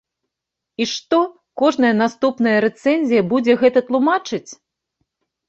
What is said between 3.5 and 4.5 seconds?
гэта тлумачыць?